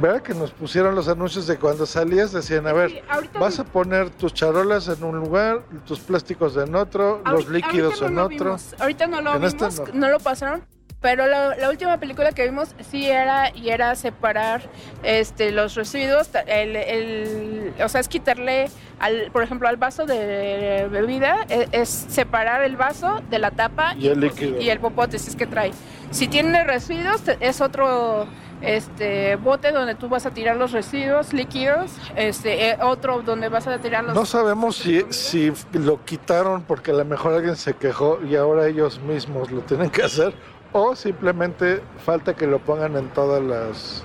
¿Verdad? 0.00 0.22
Que 0.22 0.32
nos 0.34 0.52
pusieron 0.52 0.94
los 0.94 1.08
anuncios 1.08 1.46
de 1.46 1.56
cuando 1.56 1.84
salías, 1.86 2.32
decían, 2.32 2.66
a 2.66 2.72
ver, 2.72 2.90
Sí, 2.90 3.00
vas 3.38 3.58
a 3.58 3.64
poner 3.64 4.10
tus 4.10 4.32
charolas 4.32 4.86
en 4.88 5.02
un 5.02 5.16
lugar, 5.18 5.62
tus 5.86 5.98
plásticos 6.00 6.56
en 6.56 6.74
otro, 6.74 7.20
los 7.24 7.44
Ahorita- 7.46 7.50
líquidos 7.52 8.00
ahorita 8.02 8.06
en 8.06 8.14
no 8.14 8.20
lo 8.20 8.26
otro. 8.26 8.44
vimos, 8.46 8.74
Ahorita 8.78 9.06
no 9.08 9.20
lo 9.20 9.34
En 9.34 9.44
este 9.44 9.56
vimos, 9.66 9.78
no. 9.80 9.94
no. 9.94 10.08
lo 10.10 10.20
pasaron, 10.20 10.62
Pero 11.00 11.26
la, 11.26 11.54
la, 11.56 11.70
última 11.70 11.96
película 11.98 12.32
que 12.32 12.44
vimos 12.44 12.74
sí 12.90 13.06
era 13.06 13.54
y 13.54 13.68
era 13.70 13.94
separar 13.94 14.62
este 15.04 15.52
los 15.52 15.74
residuos, 15.76 16.28
el, 16.46 16.74
el, 16.76 17.74
o 17.82 17.88
sea, 17.88 18.00
es 18.00 18.08
quitarle, 18.08 18.68
al, 18.98 19.30
por 19.32 19.42
ejemplo, 19.44 19.68
al 19.68 19.76
vaso 19.76 20.06
de 20.06 20.88
bebida, 20.90 21.46
es, 21.48 21.68
es 21.72 21.88
separar 21.88 22.62
el 22.64 22.76
vaso 22.76 23.20
de 23.30 23.38
la 23.38 23.52
tapa 23.52 23.94
y 23.96 24.08
el 24.08 24.20
líquido. 24.20 24.60
Y 24.60 24.70
el 24.70 24.80
popote, 24.80 25.18
si 25.20 25.30
es 25.30 25.36
que 25.36 25.46
trae. 25.46 25.70
Si 26.10 26.26
tiene 26.26 26.64
residuos, 26.64 27.22
es 27.40 27.60
otro 27.60 28.26
este 28.60 29.36
bote 29.36 29.72
donde 29.72 29.94
tú 29.94 30.08
vas 30.08 30.26
a 30.26 30.30
tirar 30.30 30.56
los 30.56 30.72
residuos 30.72 31.32
líquidos, 31.32 31.92
este 32.16 32.70
eh, 32.70 32.78
otro 32.82 33.22
donde 33.22 33.48
vas 33.48 33.66
a 33.66 33.78
tirar 33.78 34.04
los 34.04 34.14
No 34.14 34.26
sabemos 34.26 34.76
si, 34.76 35.04
si 35.10 35.52
lo 35.72 36.04
quitaron 36.04 36.62
porque 36.62 36.90
a 36.90 36.94
lo 36.94 37.04
mejor 37.04 37.34
alguien 37.34 37.56
se 37.56 37.74
quejó 37.74 38.18
y 38.28 38.36
ahora 38.36 38.66
ellos 38.66 39.00
mismos 39.00 39.50
lo 39.50 39.60
tienen 39.62 39.90
que 39.90 40.02
hacer 40.02 40.34
o 40.72 40.94
simplemente 40.94 41.82
falta 42.04 42.34
que 42.34 42.46
lo 42.46 42.58
pongan 42.58 42.96
en 42.96 43.08
todas 43.08 43.42
las 43.42 44.04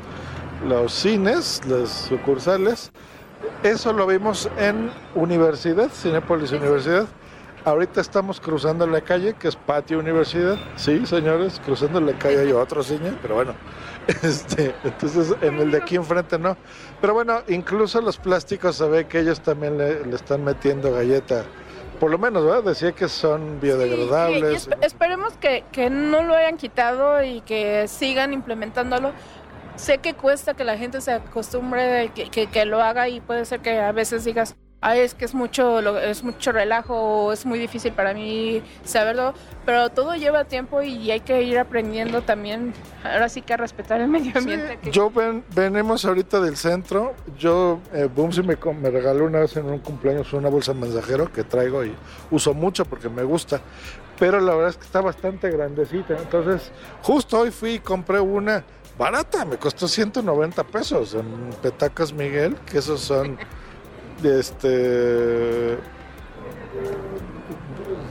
los 0.67 0.93
cines, 0.93 1.61
las 1.67 1.89
sucursales. 1.89 2.91
Eso 3.63 3.91
lo 3.93 4.07
vimos 4.07 4.49
en 4.57 4.91
Universidad, 5.15 5.89
Cinepolis 5.89 6.51
Universidad. 6.51 7.07
Ahorita 7.65 8.01
estamos 8.01 8.39
cruzando 8.39 8.85
la 8.87 9.01
calle, 9.01 9.33
que 9.33 9.47
es 9.47 9.55
Patio 9.55 9.99
Universidad. 9.99 10.57
Sí, 10.75 11.05
señores, 11.05 11.61
cruzando 11.65 11.99
la 12.01 12.13
calle 12.13 12.41
hay 12.41 12.51
otro 12.51 12.83
cine, 12.83 13.13
pero 13.21 13.35
bueno. 13.35 13.53
Este, 14.23 14.75
entonces, 14.83 15.35
en 15.41 15.59
el 15.59 15.71
de 15.71 15.77
aquí 15.77 15.95
enfrente 15.95 16.37
no. 16.37 16.57
Pero 17.01 17.13
bueno, 17.13 17.41
incluso 17.47 18.01
los 18.01 18.17
plásticos 18.17 18.75
se 18.75 18.87
ve 18.87 19.07
que 19.07 19.19
ellos 19.19 19.41
también 19.41 19.77
le, 19.77 20.05
le 20.05 20.15
están 20.15 20.43
metiendo 20.43 20.91
galleta. 20.91 21.43
Por 21.99 22.11
lo 22.11 22.17
menos, 22.17 22.43
¿verdad? 22.43 22.63
Decía 22.63 22.91
que 22.91 23.07
son 23.07 23.61
biodegradables. 23.61 24.63
Sí, 24.63 24.69
y, 24.71 24.83
y 24.83 24.85
esperemos 24.85 25.33
que, 25.37 25.63
que 25.71 25.89
no 25.89 26.23
lo 26.23 26.35
hayan 26.35 26.57
quitado 26.57 27.23
y 27.23 27.41
que 27.41 27.87
sigan 27.87 28.33
implementándolo 28.33 29.13
sé 29.75 29.97
que 29.97 30.13
cuesta 30.13 30.53
que 30.53 30.63
la 30.63 30.77
gente 30.77 31.01
se 31.01 31.11
acostumbre, 31.13 32.11
que, 32.13 32.29
que, 32.29 32.47
que, 32.47 32.65
lo 32.65 32.81
haga 32.81 33.09
y 33.09 33.21
puede 33.21 33.45
ser 33.45 33.61
que 33.61 33.79
a 33.79 33.91
veces 33.91 34.23
digas, 34.23 34.55
ay, 34.83 34.99
es 34.99 35.13
que 35.13 35.23
es 35.23 35.33
mucho, 35.33 35.79
es 35.99 36.23
mucho 36.23 36.51
relajo 36.51 37.31
es 37.31 37.45
muy 37.45 37.57
difícil 37.57 37.93
para 37.93 38.13
mí 38.13 38.61
saberlo, 38.83 39.33
pero 39.65 39.89
todo 39.89 40.13
lleva 40.15 40.43
tiempo 40.43 40.81
y 40.81 41.09
hay 41.09 41.21
que 41.21 41.41
ir 41.41 41.57
aprendiendo 41.57 42.21
también, 42.21 42.73
ahora 43.03 43.29
sí 43.29 43.41
que 43.41 43.53
a 43.53 43.57
respetar 43.57 44.01
el 44.01 44.09
medio 44.09 44.37
ambiente. 44.37 44.73
Sí, 44.73 44.77
que... 44.83 44.91
Yo 44.91 45.09
ven, 45.09 45.43
venimos 45.55 46.03
ahorita 46.03 46.41
del 46.41 46.57
centro, 46.57 47.13
yo, 47.39 47.79
eh, 47.93 48.09
Boomsy 48.13 48.43
me, 48.43 48.57
me 48.73 48.89
regaló 48.89 49.25
una 49.25 49.39
vez 49.39 49.55
en 49.55 49.65
un 49.65 49.79
cumpleaños 49.79 50.33
una 50.33 50.49
bolsa 50.49 50.73
mensajero 50.73 51.31
que 51.31 51.43
traigo 51.43 51.85
y 51.85 51.95
uso 52.29 52.53
mucho 52.53 52.83
porque 52.83 53.07
me 53.07 53.23
gusta, 53.23 53.61
pero 54.19 54.41
la 54.41 54.53
verdad 54.53 54.71
es 54.71 54.77
que 54.77 54.85
está 54.85 54.99
bastante 54.99 55.49
grandecita, 55.49 56.17
entonces 56.17 56.71
justo 57.01 57.39
hoy 57.39 57.51
fui 57.51 57.75
y 57.75 57.79
compré 57.79 58.19
una 58.19 58.65
barata, 58.97 59.45
me 59.45 59.57
costó 59.57 59.87
190 59.87 60.61
pesos 60.65 61.13
en 61.13 61.25
Petacas 61.61 62.11
Miguel, 62.11 62.55
que 62.69 62.79
esos 62.79 62.99
son 62.99 63.37
este 64.23 65.77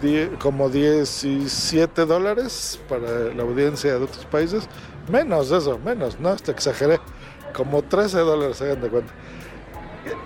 die, 0.01 0.31
como 0.41 0.69
17 0.69 2.05
dólares 2.07 2.81
para 2.89 3.35
la 3.35 3.43
audiencia 3.43 3.93
de 3.93 4.05
otros 4.05 4.25
países, 4.27 4.69
menos 5.11 5.51
eso, 5.51 5.79
menos, 5.79 6.19
no, 6.21 6.31
hasta 6.31 6.53
exageré, 6.53 6.99
como 7.55 7.83
13 7.83 8.19
dólares, 8.19 8.61
hagan 8.61 8.81
de 8.81 8.89
cuenta 8.89 9.13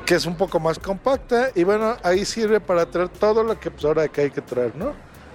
que 0.04 0.14
es 0.14 0.26
un 0.26 0.36
poco 0.36 0.60
más 0.60 0.78
compacta 0.78 1.50
y 1.54 1.64
bueno, 1.64 1.96
ahí 2.02 2.24
sirve 2.24 2.60
para 2.60 2.86
traer 2.86 3.08
todo 3.08 3.42
lo 3.42 3.58
que 3.58 3.70
pues 3.70 3.84
ahora 3.84 4.08
que 4.08 4.22
hay 4.22 4.30
que 4.30 4.40
traer, 4.40 4.74
¿no? 4.76 4.92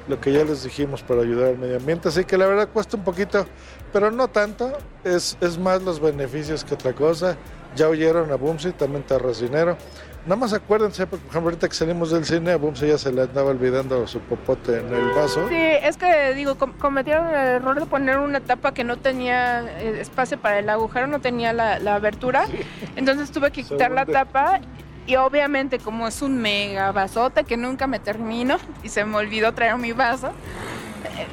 Lo 0.07 0.19
que 0.19 0.33
ya 0.33 0.43
les 0.43 0.63
dijimos 0.63 1.03
para 1.03 1.21
ayudar 1.21 1.49
al 1.49 1.57
medio 1.57 1.77
ambiente, 1.77 2.09
así 2.09 2.25
que 2.25 2.37
la 2.37 2.47
verdad 2.47 2.69
cuesta 2.69 2.97
un 2.97 3.03
poquito, 3.03 3.45
pero 3.93 4.09
no 4.09 4.27
tanto, 4.29 4.71
es, 5.03 5.37
es 5.41 5.57
más 5.57 5.83
los 5.83 5.99
beneficios 5.99 6.63
que 6.63 6.73
otra 6.73 6.93
cosa. 6.93 7.37
Ya 7.75 7.87
oyeron 7.87 8.31
a 8.31 8.35
Bumsy, 8.35 8.71
también 8.71 9.03
Terracinero. 9.03 9.77
Nada 10.25 10.35
más 10.35 10.53
acuérdense, 10.53 11.07
por 11.07 11.17
ejemplo, 11.17 11.41
ahorita 11.41 11.67
que 11.67 11.73
salimos 11.73 12.11
del 12.11 12.25
cine, 12.25 12.51
a 12.51 12.57
Bumsy 12.57 12.87
ya 12.87 12.97
se 12.97 13.11
le 13.11 13.23
andaba 13.23 13.49
olvidando 13.49 14.05
su 14.05 14.19
popote 14.19 14.77
en 14.77 14.93
el 14.93 15.09
vaso. 15.15 15.47
Sí, 15.49 15.55
es 15.55 15.97
que 15.97 16.35
digo, 16.35 16.55
com 16.55 16.73
cometieron 16.73 17.27
el 17.27 17.33
error 17.33 17.79
de 17.79 17.87
poner 17.87 18.17
una 18.19 18.39
tapa 18.39 18.71
que 18.71 18.83
no 18.83 18.97
tenía 18.97 19.61
eh, 19.81 19.99
espacio 19.99 20.37
para 20.39 20.59
el 20.59 20.69
agujero, 20.69 21.07
no 21.07 21.21
tenía 21.21 21.53
la, 21.53 21.79
la 21.79 21.95
abertura. 21.95 22.45
Sí. 22.45 22.59
Entonces 22.95 23.31
tuve 23.31 23.49
que 23.51 23.63
quitar 23.63 23.89
la 23.91 24.05
tapa 24.05 24.61
y 25.07 25.15
obviamente 25.15 25.79
como 25.79 26.07
es 26.07 26.21
un 26.21 26.37
mega 26.37 26.91
vasote 26.91 27.43
que 27.43 27.57
nunca 27.57 27.87
me 27.87 27.99
termino 27.99 28.57
y 28.83 28.89
se 28.89 29.03
me 29.05 29.17
olvidó 29.17 29.53
traer 29.53 29.75
mi 29.77 29.91
vaso, 29.91 30.31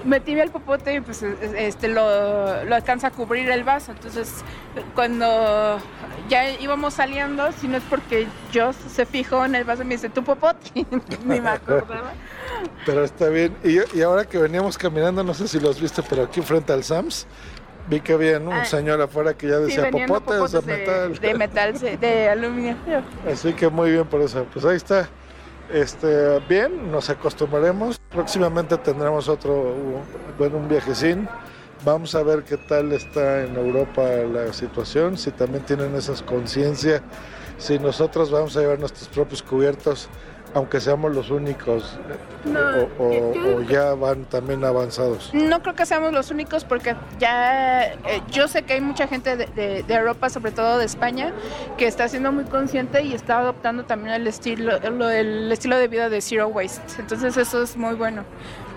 metí 0.04 0.32
el 0.32 0.50
popote 0.50 0.94
y 0.94 1.00
pues 1.00 1.22
este 1.22 1.88
lo, 1.88 2.64
lo, 2.64 2.74
alcanza 2.74 3.08
a 3.08 3.10
cubrir 3.10 3.50
el 3.50 3.64
vaso. 3.64 3.92
Entonces 3.92 4.44
cuando 4.94 5.78
ya 6.28 6.50
íbamos 6.50 6.94
saliendo, 6.94 7.50
si 7.52 7.68
no 7.68 7.76
es 7.76 7.82
porque 7.84 8.26
yo 8.52 8.72
se 8.72 9.06
fijó 9.06 9.44
en 9.44 9.54
el 9.54 9.64
vaso 9.64 9.82
y 9.82 9.86
me 9.86 9.94
dice, 9.94 10.08
tu 10.08 10.22
popote, 10.22 10.70
ni 11.24 11.40
me 11.40 11.48
acordaba. 11.48 12.12
Pero 12.84 13.04
está 13.04 13.28
bien. 13.28 13.56
Y, 13.64 13.78
y, 13.96 14.02
ahora 14.02 14.24
que 14.24 14.38
veníamos 14.38 14.76
caminando, 14.78 15.22
no 15.22 15.34
sé 15.34 15.48
si 15.48 15.60
lo 15.60 15.70
has 15.70 15.80
visto, 15.80 16.02
pero 16.08 16.24
aquí 16.24 16.40
frente 16.40 16.72
al 16.72 16.84
Sams, 16.84 17.26
vi 17.88 18.00
que 18.00 18.12
había 18.12 18.38
un 18.38 18.52
ah, 18.52 18.64
señor 18.64 19.00
afuera 19.00 19.34
que 19.34 19.48
ya 19.48 19.58
decía 19.58 19.90
sí, 19.90 20.04
popotes 20.06 20.52
de, 20.52 20.60
de 20.60 20.66
metal. 20.66 21.18
De 21.20 21.34
metal, 21.34 22.00
de 22.00 22.28
aluminio. 22.28 22.76
Así 23.30 23.52
que 23.52 23.68
muy 23.68 23.92
bien 23.92 24.06
por 24.06 24.20
eso. 24.20 24.46
Pues 24.52 24.64
ahí 24.64 24.76
está. 24.76 25.08
Este, 25.72 26.38
bien, 26.48 26.90
nos 26.90 27.10
acostumbraremos. 27.10 28.00
Próximamente 28.10 28.78
tendremos 28.78 29.28
otro, 29.28 29.74
bueno, 30.38 30.56
un 30.56 30.68
viajecín. 30.68 31.28
Vamos 31.84 32.14
a 32.14 32.22
ver 32.22 32.42
qué 32.42 32.56
tal 32.56 32.92
está 32.92 33.42
en 33.44 33.54
Europa 33.54 34.02
la 34.02 34.52
situación, 34.52 35.16
si 35.16 35.30
también 35.30 35.64
tienen 35.64 35.94
esas 35.94 36.22
conciencia, 36.22 37.02
si 37.56 37.78
nosotros 37.78 38.30
vamos 38.32 38.56
a 38.56 38.60
llevar 38.60 38.80
nuestros 38.80 39.08
propios 39.08 39.42
cubiertos, 39.42 40.08
aunque 40.54 40.80
seamos 40.80 41.14
los 41.14 41.30
únicos, 41.30 41.98
no, 42.44 42.60
o, 42.98 43.04
o, 43.04 43.34
yo, 43.34 43.56
o, 43.56 43.62
ya 43.62 43.94
van 43.94 44.24
también 44.24 44.64
avanzados. 44.64 45.30
No 45.32 45.62
creo 45.62 45.74
que 45.74 45.86
seamos 45.86 46.12
los 46.12 46.30
únicos 46.30 46.64
porque 46.64 46.96
ya 47.18 47.84
eh, 47.84 48.22
yo 48.30 48.48
sé 48.48 48.62
que 48.62 48.74
hay 48.74 48.80
mucha 48.80 49.06
gente 49.06 49.36
de, 49.36 49.46
de, 49.46 49.82
de, 49.82 49.94
Europa, 49.94 50.30
sobre 50.30 50.52
todo 50.52 50.78
de 50.78 50.84
España, 50.84 51.32
que 51.76 51.86
está 51.86 52.08
siendo 52.08 52.32
muy 52.32 52.44
consciente 52.44 53.02
y 53.02 53.14
está 53.14 53.38
adoptando 53.38 53.84
también 53.84 54.14
el 54.14 54.26
estilo, 54.26 54.76
el, 54.76 55.02
el 55.02 55.52
estilo 55.52 55.76
de 55.76 55.88
vida 55.88 56.08
de 56.08 56.20
Zero 56.20 56.48
Waste. 56.48 57.00
Entonces 57.00 57.36
eso 57.36 57.62
es 57.62 57.76
muy 57.76 57.94
bueno. 57.94 58.24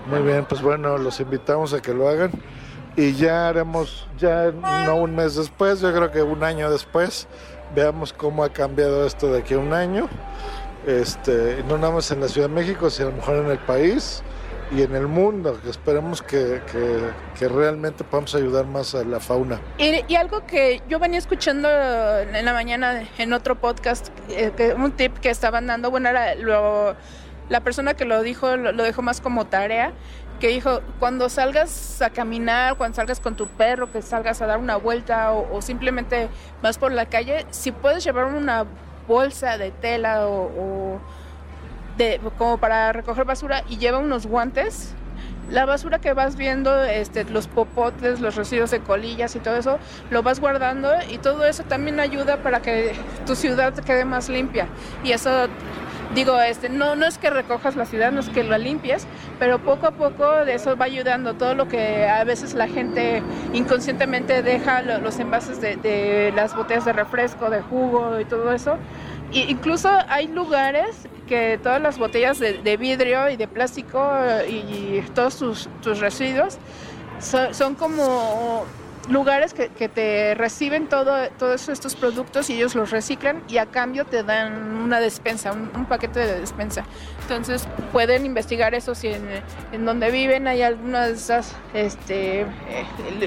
Muy 0.06 0.20
bien, 0.20 0.44
pues 0.44 0.60
bueno, 0.60 0.98
los 0.98 1.20
invitamos 1.20 1.72
a 1.72 1.80
que 1.80 1.94
lo 1.94 2.08
hagan 2.08 2.30
y 2.96 3.12
ya 3.12 3.48
haremos, 3.48 4.06
ya 4.18 4.50
no 4.52 4.96
un 4.96 5.14
mes 5.14 5.36
después, 5.36 5.80
yo 5.80 5.92
creo 5.92 6.10
que 6.10 6.22
un 6.22 6.42
año 6.44 6.70
después, 6.70 7.26
veamos 7.74 8.12
cómo 8.12 8.44
ha 8.44 8.50
cambiado 8.50 9.06
esto 9.06 9.32
de 9.32 9.38
aquí 9.38 9.54
a 9.54 9.58
un 9.58 9.72
año 9.72 10.08
este, 10.86 11.62
no 11.68 11.78
nada 11.78 11.92
más 11.92 12.10
en 12.10 12.20
la 12.20 12.28
Ciudad 12.28 12.48
de 12.48 12.54
México, 12.54 12.90
sino 12.90 13.08
a 13.08 13.10
lo 13.10 13.16
mejor 13.16 13.36
en 13.36 13.50
el 13.50 13.58
país 13.58 14.22
y 14.74 14.82
en 14.82 14.94
el 14.94 15.06
mundo. 15.06 15.58
Esperemos 15.68 16.22
que, 16.22 16.62
que, 16.70 17.10
que 17.38 17.48
realmente 17.48 18.04
podamos 18.04 18.34
ayudar 18.34 18.66
más 18.66 18.94
a 18.94 19.04
la 19.04 19.20
fauna. 19.20 19.60
Y, 19.78 20.04
y, 20.08 20.16
algo 20.16 20.46
que 20.46 20.82
yo 20.88 20.98
venía 20.98 21.18
escuchando 21.18 21.68
en 21.68 22.44
la 22.44 22.52
mañana 22.52 23.02
en 23.18 23.32
otro 23.32 23.56
podcast, 23.56 24.08
eh, 24.30 24.74
un 24.76 24.92
tip 24.92 25.18
que 25.18 25.30
estaban 25.30 25.66
dando, 25.66 25.90
bueno, 25.90 26.08
era 26.08 26.34
lo, 26.34 26.96
la 27.48 27.60
persona 27.60 27.94
que 27.94 28.04
lo 28.04 28.22
dijo, 28.22 28.56
lo, 28.56 28.72
lo 28.72 28.82
dejó 28.82 29.02
más 29.02 29.20
como 29.20 29.46
tarea, 29.46 29.92
que 30.40 30.48
dijo, 30.48 30.80
cuando 30.98 31.28
salgas 31.28 32.02
a 32.02 32.10
caminar, 32.10 32.76
cuando 32.76 32.96
salgas 32.96 33.20
con 33.20 33.36
tu 33.36 33.46
perro, 33.46 33.92
que 33.92 34.02
salgas 34.02 34.42
a 34.42 34.46
dar 34.46 34.58
una 34.58 34.76
vuelta 34.76 35.32
o, 35.32 35.56
o 35.56 35.62
simplemente 35.62 36.28
vas 36.62 36.78
por 36.78 36.92
la 36.92 37.06
calle, 37.06 37.46
si 37.50 37.70
puedes 37.70 38.02
llevar 38.02 38.24
una 38.24 38.64
bolsa 39.06 39.58
de 39.58 39.70
tela 39.70 40.26
o, 40.26 40.98
de, 41.96 42.20
como 42.38 42.58
para 42.58 42.92
recoger 42.92 43.24
basura 43.24 43.64
y 43.68 43.78
lleva 43.78 43.98
unos 43.98 44.26
guantes. 44.26 44.94
La 45.50 45.66
basura 45.66 45.98
que 45.98 46.14
vas 46.14 46.36
viendo, 46.36 46.82
este, 46.84 47.24
los 47.24 47.46
popotes, 47.46 48.20
los 48.20 48.36
residuos 48.36 48.70
de 48.70 48.80
colillas 48.80 49.36
y 49.36 49.40
todo 49.40 49.56
eso, 49.56 49.78
lo 50.10 50.22
vas 50.22 50.40
guardando 50.40 50.90
y 51.10 51.18
todo 51.18 51.44
eso 51.44 51.62
también 51.64 52.00
ayuda 52.00 52.38
para 52.38 52.62
que 52.62 52.92
tu 53.26 53.36
ciudad 53.36 53.74
quede 53.74 54.04
más 54.04 54.28
limpia. 54.28 54.66
Y 55.04 55.12
eso 55.12 55.48
digo, 56.14 56.40
este, 56.40 56.68
no, 56.68 56.96
no 56.96 57.06
es 57.06 57.18
que 57.18 57.30
recojas 57.30 57.76
la 57.76 57.86
ciudad, 57.86 58.12
no 58.12 58.20
es 58.20 58.28
que 58.28 58.44
la 58.44 58.58
limpies, 58.58 59.06
pero 59.42 59.58
poco 59.58 59.88
a 59.88 59.90
poco 59.90 60.44
de 60.44 60.54
eso 60.54 60.76
va 60.76 60.84
ayudando 60.84 61.34
todo 61.34 61.56
lo 61.56 61.66
que 61.66 62.06
a 62.06 62.22
veces 62.22 62.54
la 62.54 62.68
gente 62.68 63.24
inconscientemente 63.52 64.40
deja 64.40 64.82
los 64.82 65.18
envases 65.18 65.60
de, 65.60 66.32
las 66.36 66.54
botellas 66.54 66.84
de 66.84 66.92
refresco, 66.92 67.50
de 67.50 67.60
jugo 67.60 68.20
y 68.20 68.24
todo 68.24 68.52
eso. 68.52 68.76
Y 69.32 69.40
incluso 69.50 69.90
hay 70.08 70.28
lugares 70.28 71.08
que 71.26 71.58
todas 71.60 71.82
las 71.82 71.98
botellas 71.98 72.38
de, 72.38 72.76
vidrio 72.76 73.30
y 73.30 73.36
de 73.36 73.48
plástico 73.48 74.08
y, 74.48 74.52
y 74.52 75.04
todos 75.12 75.38
tus 75.38 75.98
residuos 75.98 76.58
son 77.18 77.74
como 77.74 78.64
lugares 79.08 79.54
que, 79.54 79.68
que, 79.68 79.88
te 79.88 80.34
reciben 80.34 80.88
todo, 80.88 81.28
todos 81.38 81.68
estos 81.68 81.96
productos 81.96 82.50
y 82.50 82.54
ellos 82.54 82.74
los 82.74 82.90
reciclan 82.90 83.42
y 83.48 83.58
a 83.58 83.66
cambio 83.66 84.04
te 84.04 84.22
dan 84.22 84.82
una 84.82 85.00
despensa, 85.00 85.52
un, 85.52 85.86
paquete 85.86 86.20
de 86.20 86.40
despensa. 86.40 86.84
Entonces 87.22 87.66
pueden 87.92 88.24
investigar 88.26 88.74
eso 88.74 88.94
si 88.94 89.08
en, 89.08 89.84
donde 89.84 90.10
viven 90.10 90.46
hay 90.46 90.62
algunos 90.62 91.06
de 91.06 91.12
esos 91.12 91.52
este, 91.74 92.42
eh, 92.42 92.46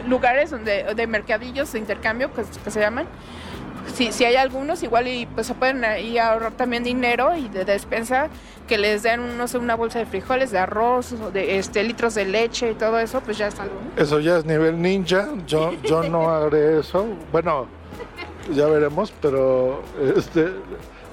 lugares 0.08 0.52
donde, 0.52 0.84
de 0.96 1.08
mercadillos 1.08 1.72
de 1.74 1.80
intercambio 1.80 2.34
que, 2.34 2.44
que 2.64 2.72
se 2.72 2.80
llaman 2.80 3.08
si, 3.94 4.12
si 4.12 4.26
hay 4.26 4.36
algunos, 4.36 4.84
igual 4.84 5.08
y 5.08 5.26
pues 5.26 5.48
se 5.48 5.54
pueden 5.54 5.84
ahí 5.86 6.18
ahorrar 6.18 6.54
también 6.54 6.84
dinero 6.84 7.36
y 7.36 7.48
de 7.50 7.66
despensa 7.66 8.30
que 8.68 8.78
les 8.78 9.04
den, 9.04 9.38
no 9.38 9.48
sé, 9.48 9.58
una 9.58 9.76
bolsa 9.76 10.00
de 10.00 10.06
frijoles, 10.06 10.52
de 10.52 10.60
arroz, 10.60 11.14
de 11.34 11.60
este 11.60 11.84
litros 11.84 12.16
de 12.16 12.26
leche 12.26 12.72
y 12.72 12.74
todo 12.74 13.00
eso, 13.00 13.22
pues 13.22 13.38
ya 13.38 13.48
es 13.48 13.60
algo. 13.60 13.76
Eso 13.96 14.20
ya 14.20 14.38
es 14.38 14.46
nivel 14.46 14.82
ninja. 14.82 15.30
Yo, 15.46 15.74
yo 15.84 16.04
no 16.04 16.30
haré 16.36 16.80
eso. 16.80 17.06
Bueno, 17.32 17.68
ya 18.54 18.66
veremos, 18.68 19.14
pero 19.22 19.84
este 20.16 20.50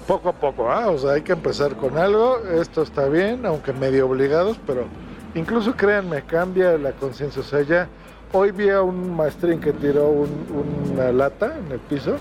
poco 0.06 0.30
a 0.30 0.32
poco, 0.32 0.70
¿ah? 0.70 0.88
o 0.88 0.98
sea, 0.98 1.12
hay 1.12 1.22
que 1.22 1.32
empezar 1.32 1.76
con 1.76 1.98
algo. 1.98 2.38
Esto 2.38 2.82
está 2.82 3.06
bien, 3.08 3.46
aunque 3.46 3.72
medio 3.72 4.06
obligados, 4.06 4.58
pero 4.66 4.86
incluso 5.34 5.74
créanme, 5.76 6.22
cambia 6.22 6.76
la 6.78 6.92
conciencia. 6.92 7.40
O 7.40 7.44
sea, 7.44 7.62
ya 7.62 7.88
hoy 8.32 8.50
vi 8.50 8.70
a 8.70 8.82
un 8.82 9.14
maestrín 9.14 9.60
que 9.60 9.72
tiró 9.72 10.08
un, 10.08 10.90
una 10.92 11.12
lata 11.12 11.54
en 11.58 11.70
el 11.70 11.78
piso 11.80 12.16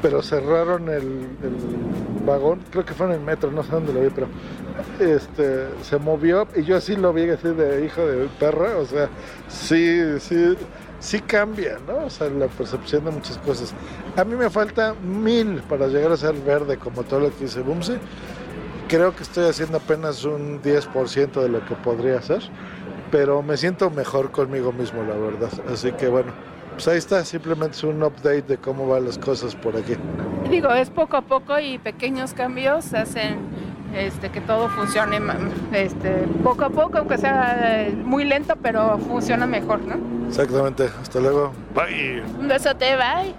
pero 0.00 0.22
cerraron 0.22 0.88
el, 0.88 1.02
el, 1.42 2.24
vagón, 2.24 2.60
creo 2.70 2.84
que 2.84 2.94
fue 2.94 3.06
en 3.06 3.12
el 3.12 3.20
metro, 3.20 3.50
no 3.50 3.62
sé 3.64 3.72
dónde 3.72 3.92
lo 3.92 4.00
vi, 4.00 4.10
pero 4.10 4.28
este 5.00 5.66
se 5.82 5.98
movió 5.98 6.46
y 6.54 6.62
yo 6.62 6.76
así 6.76 6.96
lo 6.96 7.12
vi 7.12 7.28
así 7.28 7.48
de 7.48 7.84
hijo 7.84 8.00
de 8.06 8.28
perra, 8.38 8.76
o 8.78 8.86
sea, 8.86 9.08
sí, 9.48 10.18
sí, 10.20 10.56
sí 11.02 11.20
cambia, 11.20 11.78
¿no? 11.86 12.06
O 12.06 12.10
sea, 12.10 12.28
la 12.30 12.46
percepción 12.46 13.04
de 13.04 13.10
muchas 13.10 13.36
cosas. 13.38 13.74
A 14.16 14.24
mí 14.24 14.36
me 14.36 14.48
falta 14.48 14.94
mil 14.94 15.60
para 15.62 15.88
llegar 15.88 16.12
a 16.12 16.16
ser 16.16 16.34
verde 16.34 16.78
como 16.78 17.02
todo 17.02 17.20
lo 17.20 17.30
que 17.36 17.44
dice 17.44 17.60
Bumsy. 17.60 17.94
Creo 18.88 19.14
que 19.14 19.22
estoy 19.22 19.48
haciendo 19.48 19.78
apenas 19.78 20.24
un 20.24 20.62
10% 20.62 21.40
de 21.40 21.48
lo 21.48 21.64
que 21.64 21.74
podría 21.74 22.18
hacer, 22.18 22.42
pero 23.10 23.42
me 23.42 23.56
siento 23.56 23.90
mejor 23.90 24.30
conmigo 24.30 24.72
mismo, 24.72 25.02
la 25.02 25.14
verdad. 25.14 25.50
Así 25.72 25.92
que 25.92 26.08
bueno, 26.08 26.32
pues 26.72 26.88
ahí 26.88 26.98
está, 26.98 27.24
simplemente 27.24 27.76
es 27.76 27.84
un 27.84 28.02
update 28.02 28.42
de 28.42 28.56
cómo 28.58 28.86
van 28.86 29.04
las 29.06 29.18
cosas 29.18 29.54
por 29.54 29.76
aquí. 29.76 29.94
Digo, 30.50 30.70
es 30.72 30.90
poco 30.90 31.16
a 31.16 31.22
poco 31.22 31.58
y 31.58 31.78
pequeños 31.78 32.32
cambios 32.32 32.92
hacen 32.94 33.38
este, 33.94 34.30
que 34.30 34.40
todo 34.40 34.68
funcione 34.68 35.18
este, 35.72 36.10
poco 36.42 36.64
a 36.64 36.70
poco, 36.70 36.98
aunque 36.98 37.18
sea 37.18 37.88
muy 38.04 38.24
lento, 38.24 38.54
pero 38.62 38.98
funciona 38.98 39.46
mejor, 39.46 39.80
¿no? 39.82 40.28
Exactamente, 40.28 40.88
hasta 41.00 41.20
luego. 41.20 41.52
Bye. 41.74 42.22
Un 42.38 42.48
besote, 42.48 42.96
bye. 42.96 43.34